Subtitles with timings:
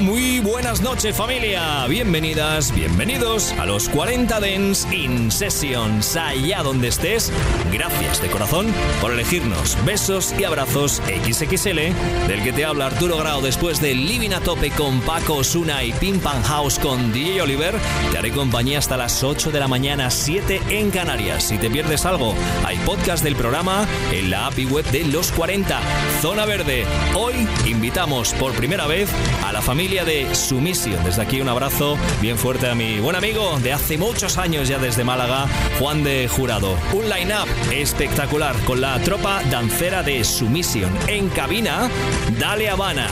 [0.00, 1.86] Muy buenas noches familia.
[1.86, 6.16] Bienvenidas, bienvenidos a los 40 Dens In Sessions.
[6.16, 7.30] Allá donde estés,
[7.70, 8.68] gracias de corazón
[9.02, 9.76] por elegirnos.
[9.84, 11.92] Besos y abrazos XXL
[12.28, 15.92] del que te habla Arturo Grau después de Living a tope con Paco Osuna y
[15.92, 17.74] Pim Pam House con DJ Oliver.
[18.10, 21.44] Te haré compañía hasta las 8 de la mañana, 7 en Canarias.
[21.44, 25.78] Si te pierdes algo, hay podcast del programa en la API web de Los 40.
[26.22, 26.86] Zona Verde.
[27.14, 29.10] Hoy invitamos por primera vez
[29.44, 31.02] a la familia de Sumisión.
[31.04, 34.78] Desde aquí un abrazo bien fuerte a mi buen amigo de hace muchos años ya
[34.78, 35.48] desde Málaga,
[35.80, 36.76] Juan de Jurado.
[36.92, 40.96] Un line-up espectacular con la tropa dancera de Sumisión.
[41.08, 41.90] En cabina,
[42.38, 43.08] Dale Habana,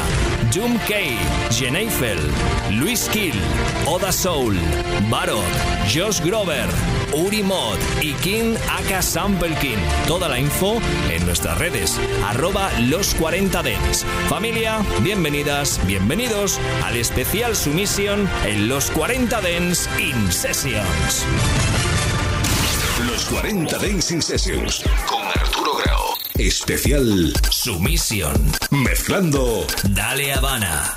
[0.54, 1.18] Jum Kay,
[1.50, 2.18] Jen Eiffel,
[2.70, 3.34] Luis Kill,
[3.86, 4.56] Oda Soul,
[5.10, 5.42] Barot,
[5.92, 6.68] Josh Grover,
[7.12, 9.78] Uri Mod y King Aka Sample King.
[10.06, 14.04] Toda la info en nuestras redes, arroba los 40 Dens.
[14.28, 21.26] Familia, bienvenidas, bienvenidos al especial Sumisión en los 40 Dens In Sessions.
[23.06, 26.00] Los 40 Dancing Sessions con Arturo Grau.
[26.36, 28.34] Especial Sumisión.
[28.70, 30.96] Mezclando Dale Habana.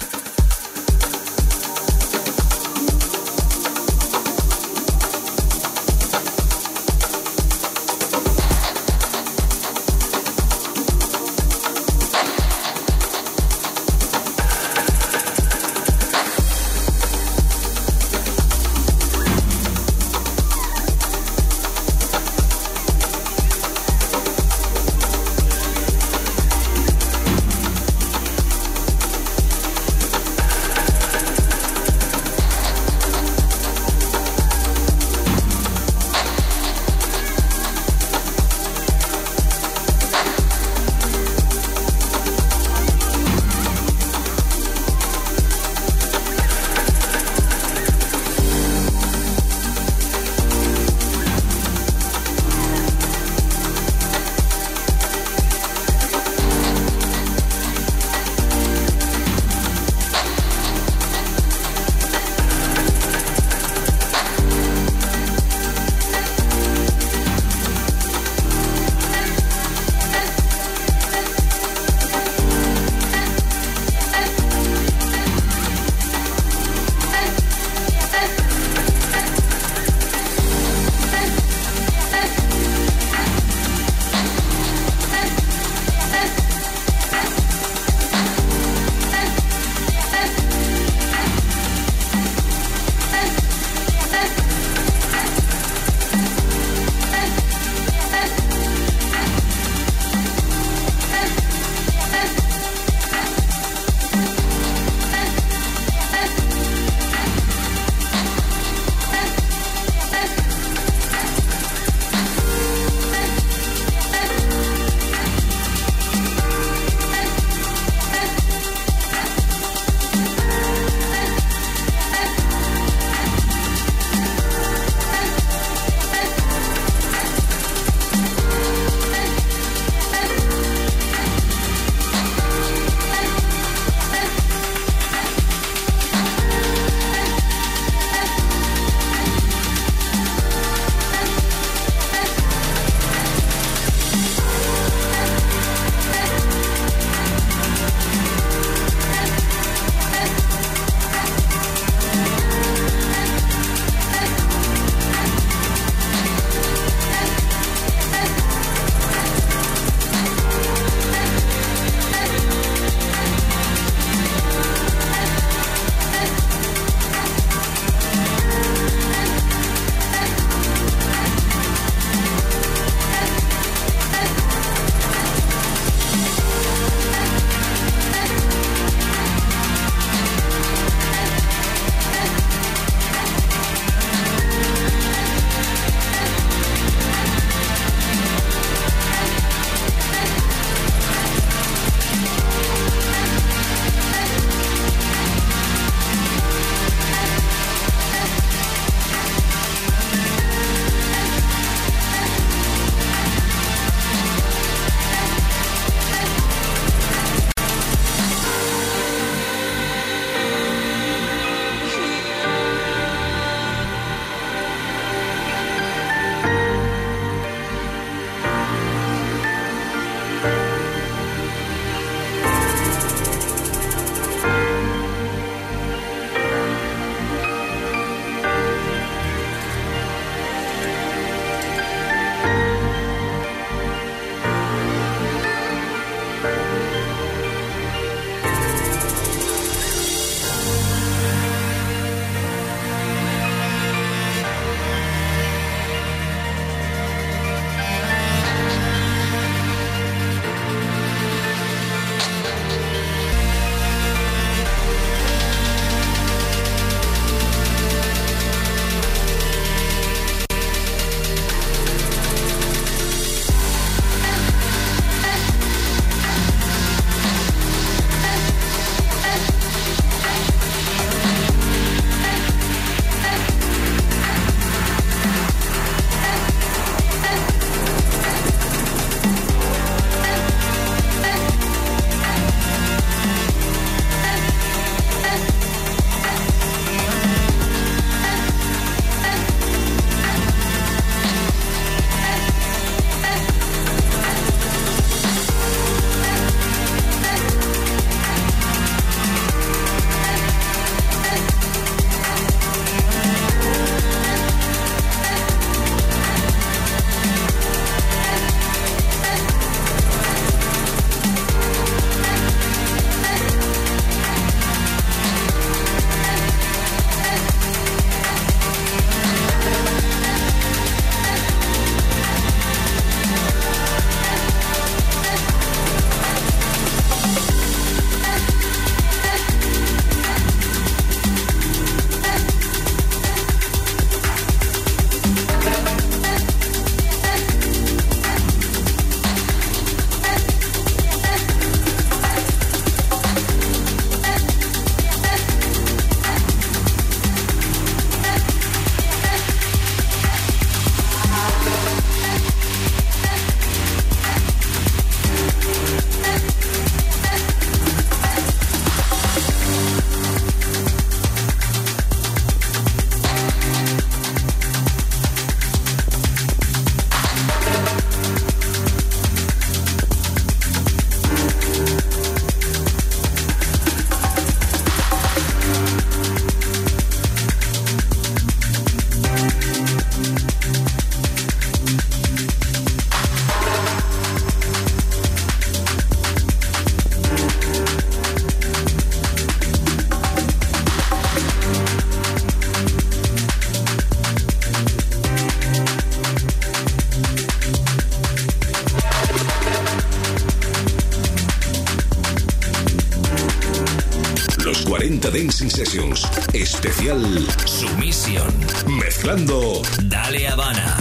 [405.31, 406.27] Dancing Sessions.
[406.53, 407.21] Especial
[407.65, 408.53] Sumisión.
[408.87, 411.00] Mezclando Dale Habana.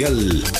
[0.00, 0.59] Especial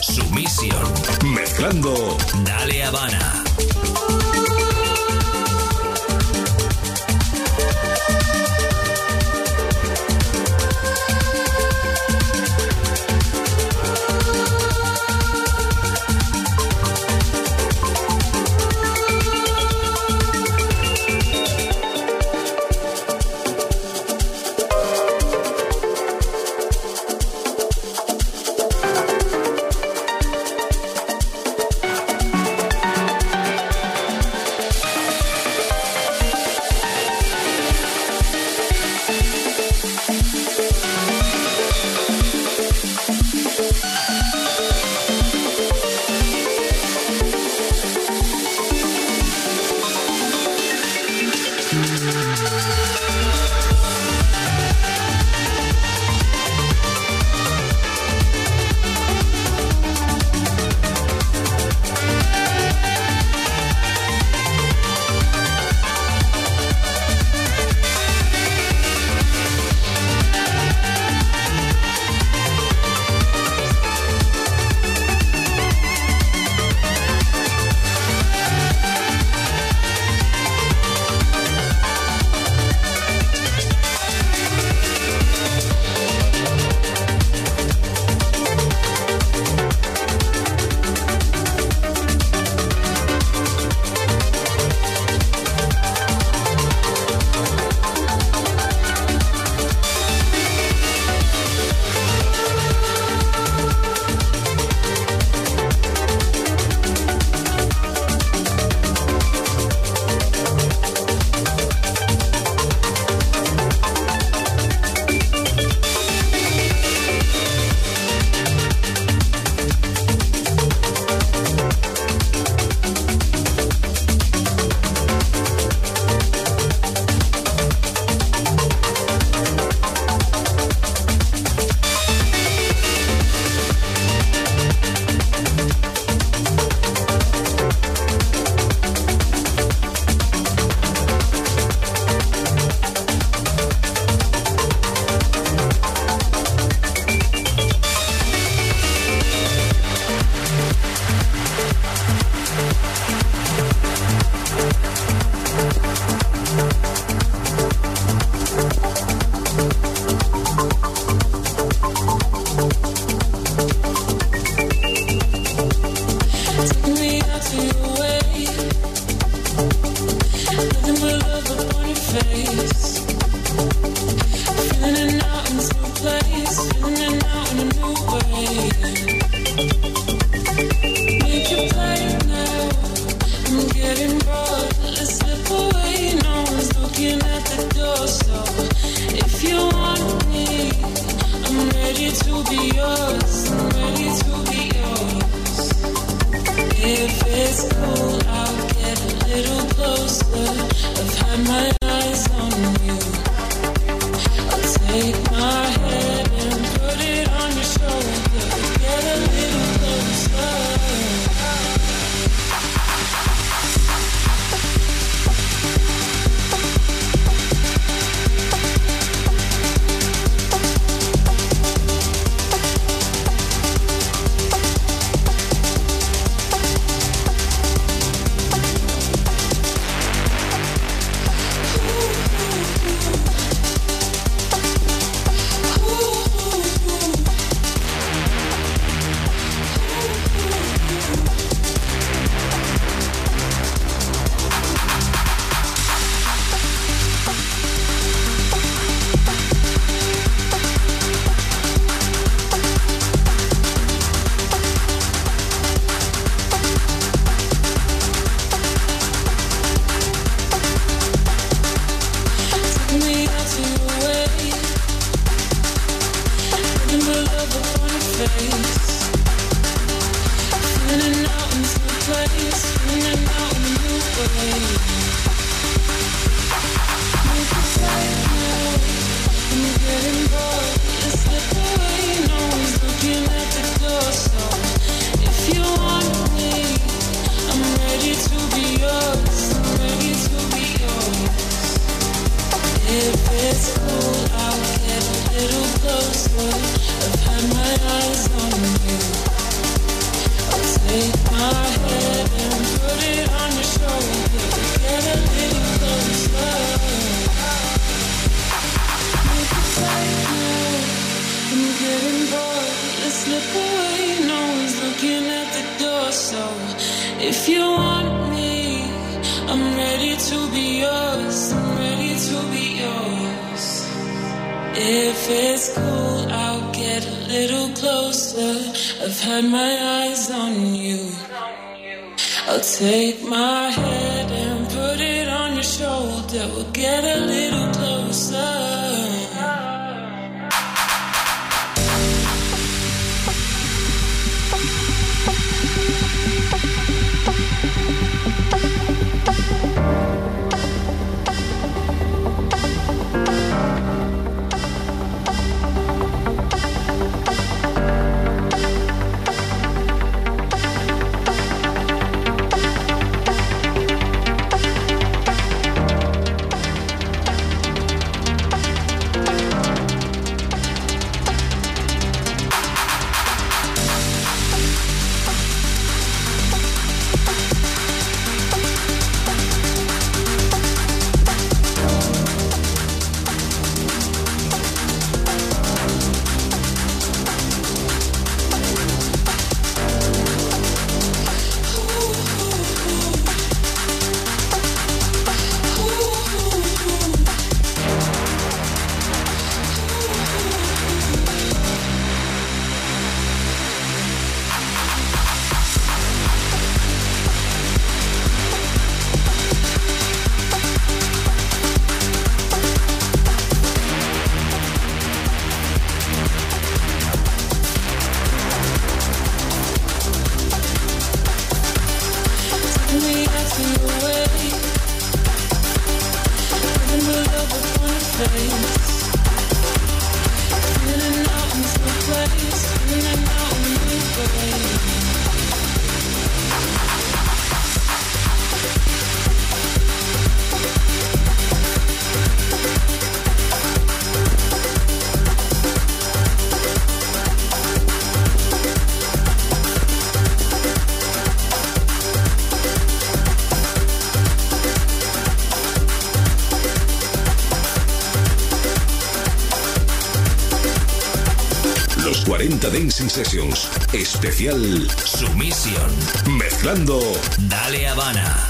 [462.72, 463.68] Dancing Sessions.
[463.92, 465.90] Especial Sumisión.
[466.38, 467.00] Mezclando
[467.48, 468.48] Dale Habana.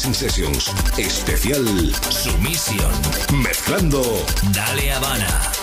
[0.00, 0.72] Sessions.
[0.96, 1.66] Especial
[2.08, 2.90] Sumisión.
[3.34, 4.02] Mezclando
[4.50, 5.59] Dale Habana.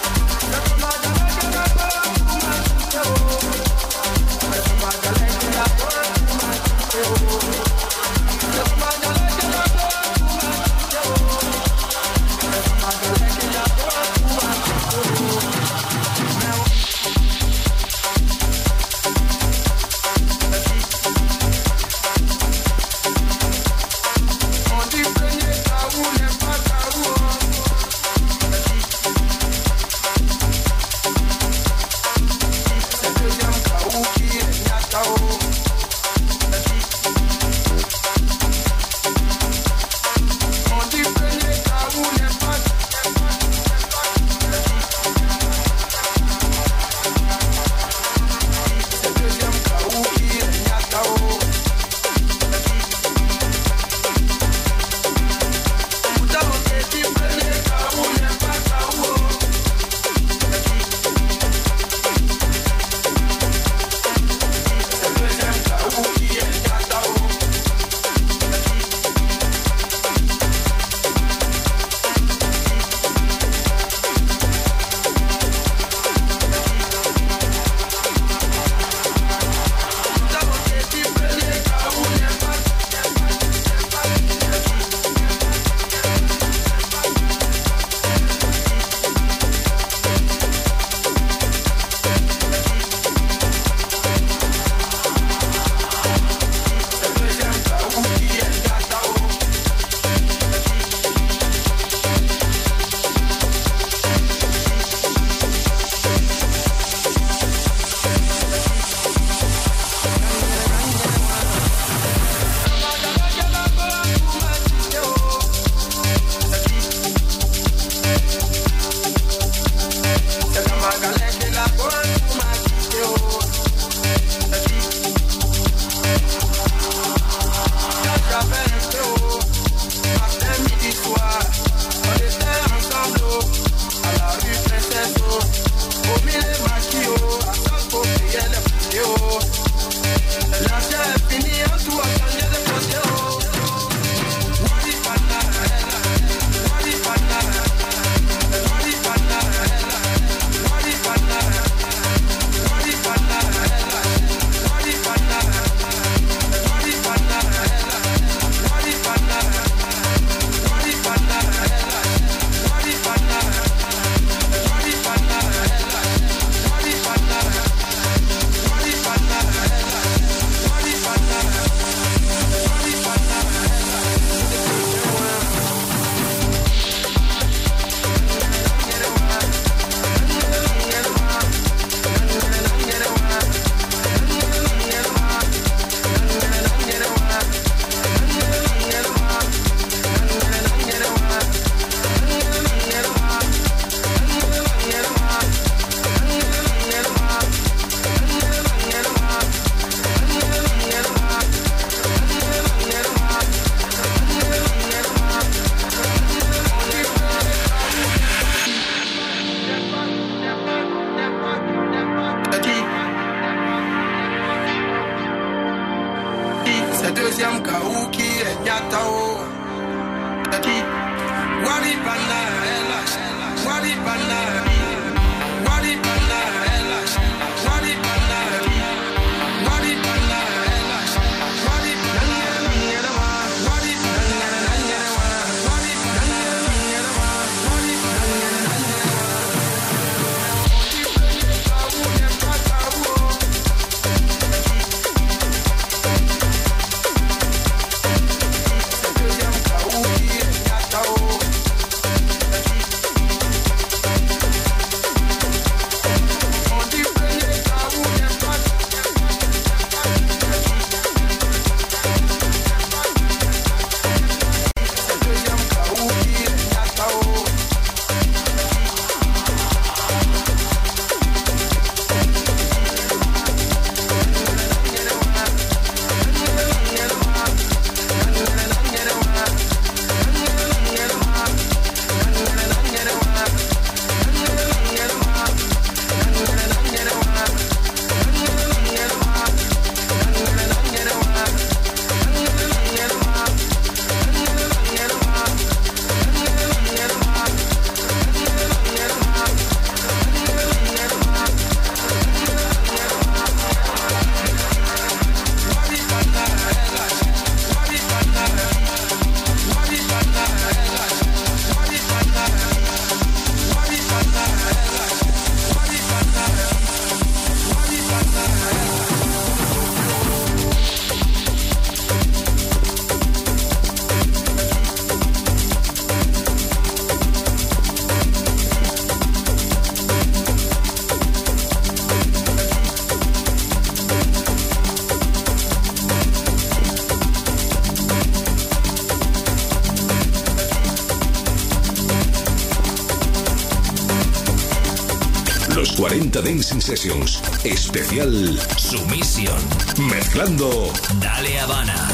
[346.37, 347.41] 40 Dancing Sessions.
[347.63, 349.57] Especial Sumisión.
[349.97, 352.07] Mezclando Dale Habana.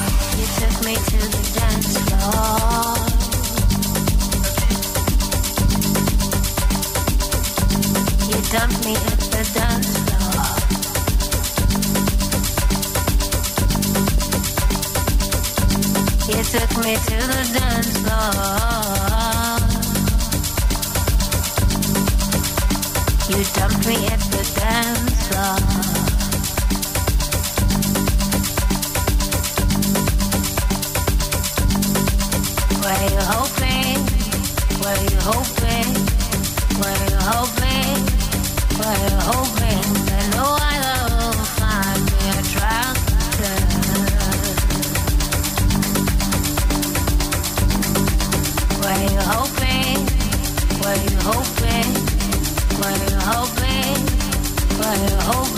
[8.51, 10.45] dumped me at the dance floor.
[16.29, 19.02] You took me to the dance floor.
[23.35, 25.57] You dumped me at the dance floor.
[33.03, 33.99] You hoping?
[34.81, 35.89] Were you hoping?
[37.09, 37.99] You hoping?
[38.79, 40.62] We're hoping that no
[54.93, 55.52] Were you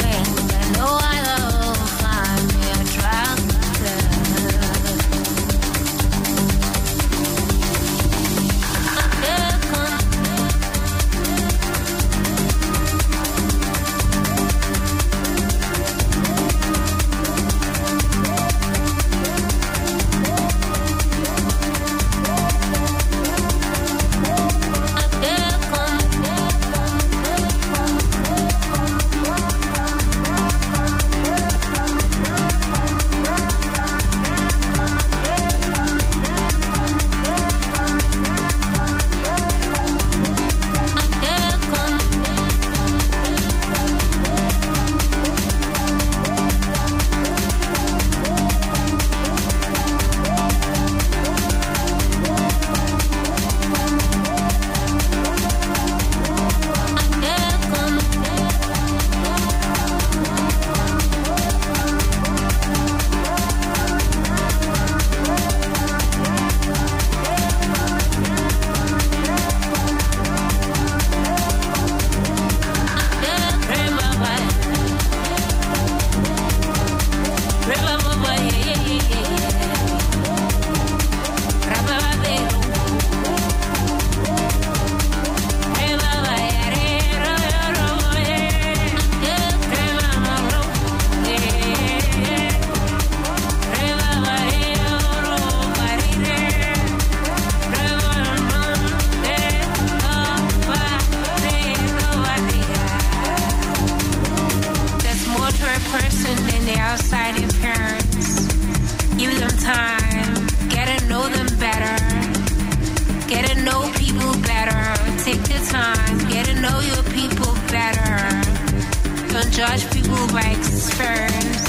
[119.56, 121.64] judge people by experience.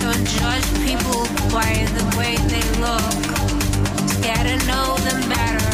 [0.00, 4.22] Don't judge people by the way they look.
[4.22, 5.67] Get to know them better.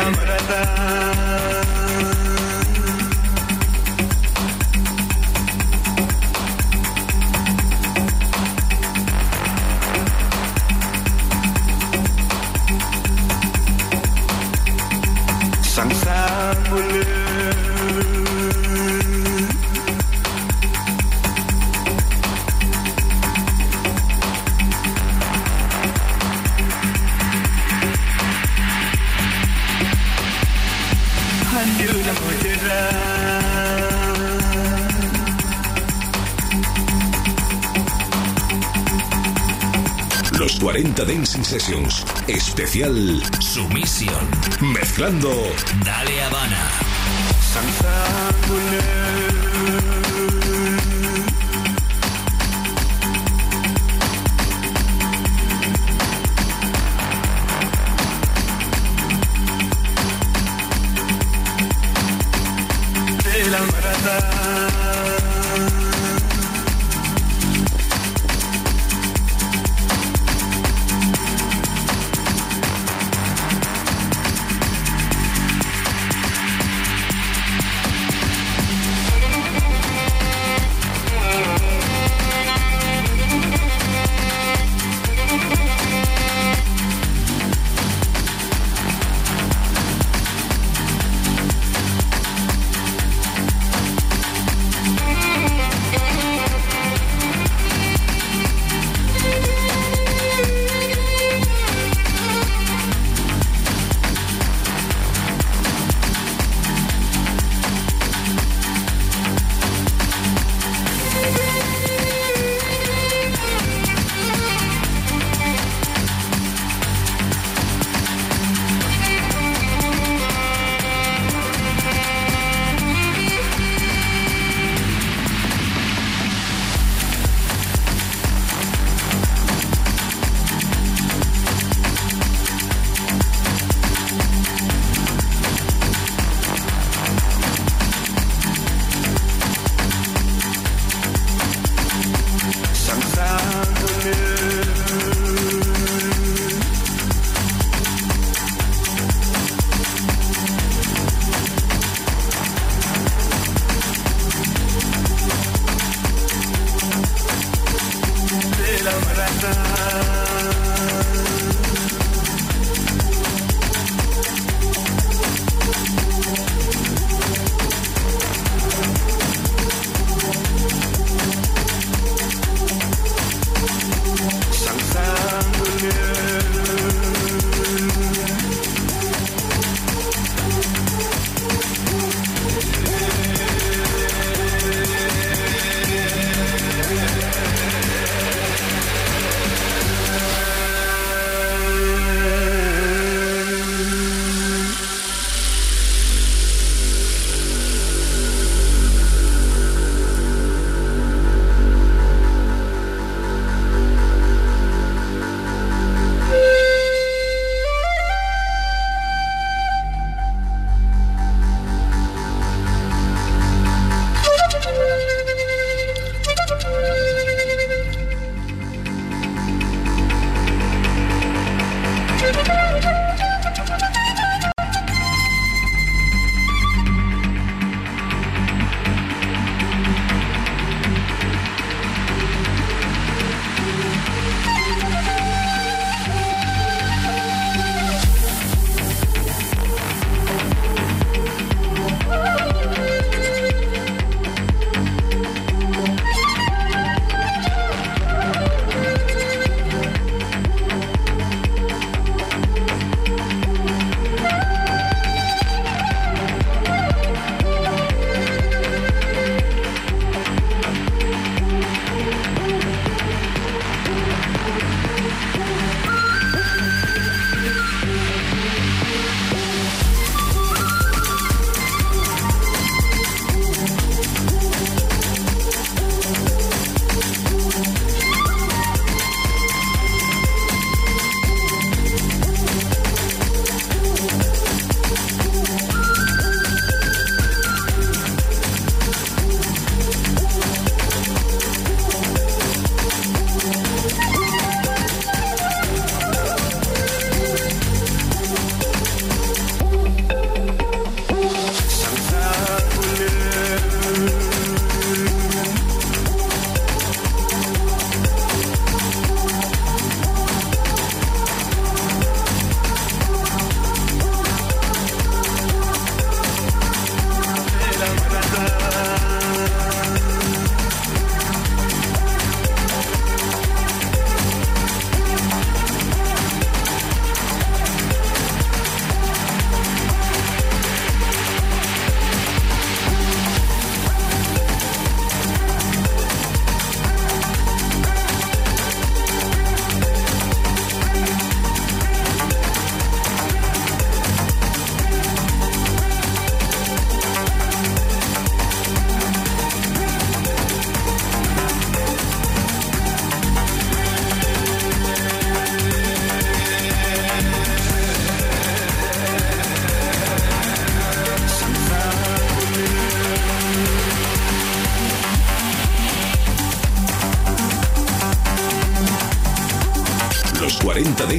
[0.00, 1.79] la murata
[41.70, 42.04] Sessions.
[42.26, 44.28] Especial Sumisión.
[44.60, 45.30] Mezclando
[45.84, 46.68] Dale Habana.
[48.48, 49.49] 40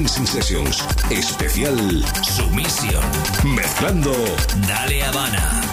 [0.02, 0.66] Dancing.
[1.12, 3.04] Especial Sumisión.
[3.44, 4.12] Mezclando
[4.68, 5.71] Dale Habana.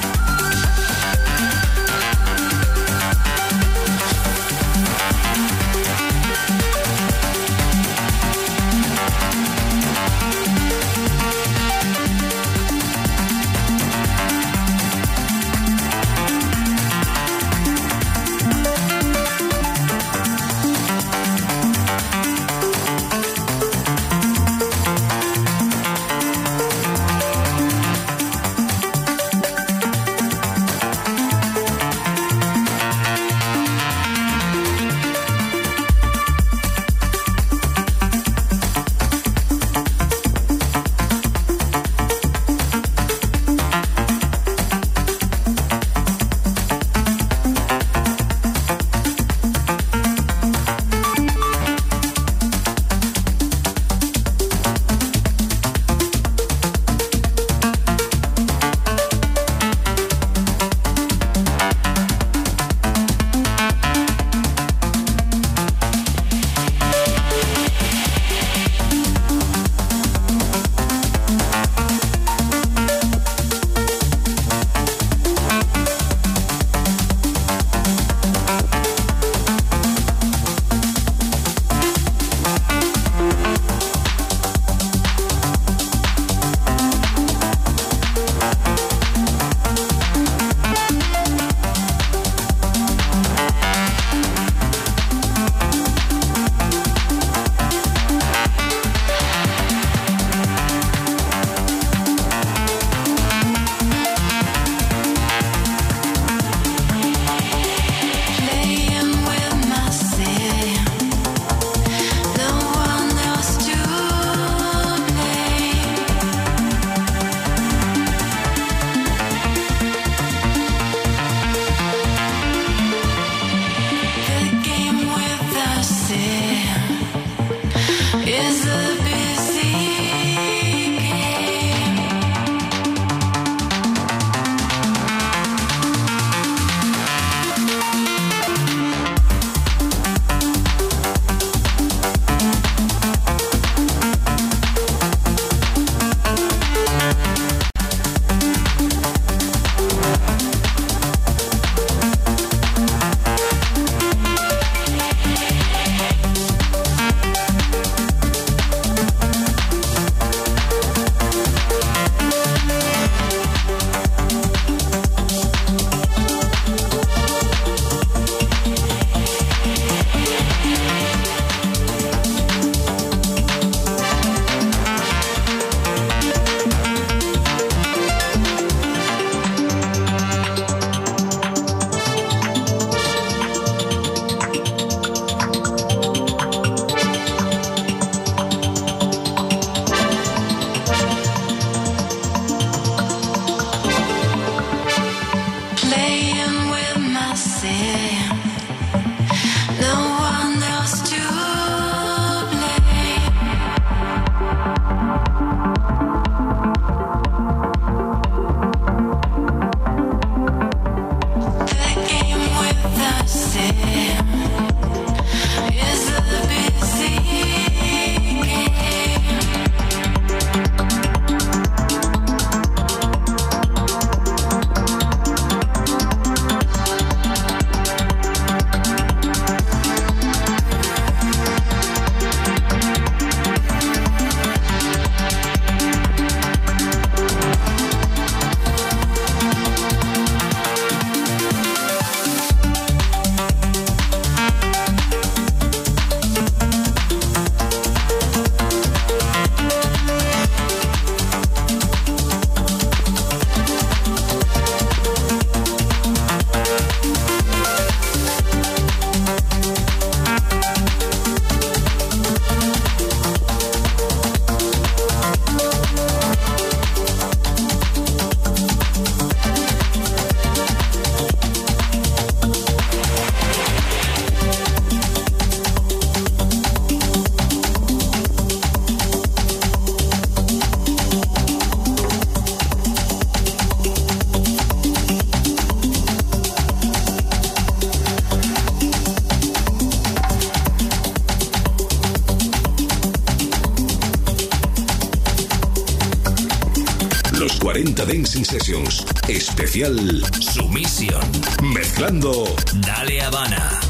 [297.39, 299.07] Los 40 Dancing Sessions.
[299.29, 299.97] Especial
[300.41, 301.23] Sumisión.
[301.63, 302.45] Mezclando
[302.81, 303.88] Dale Habana.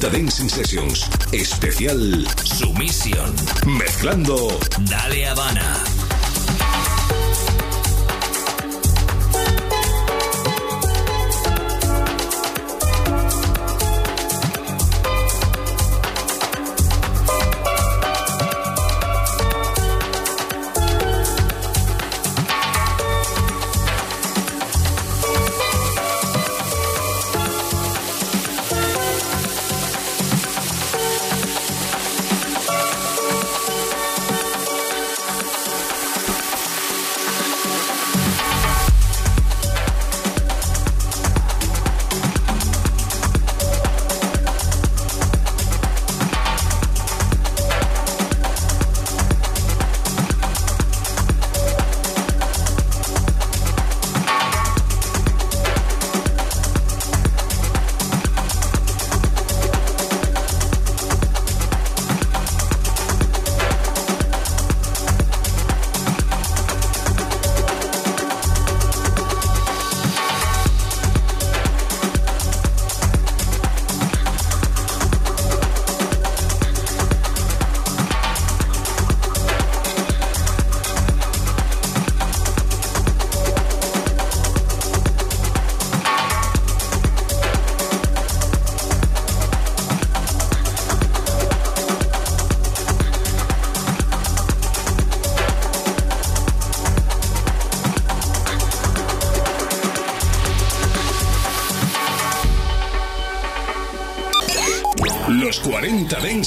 [0.00, 1.10] 40 Dancing Sessions.
[1.32, 3.34] Especial Sumisión.
[3.66, 5.99] Mezclando Dale Habana.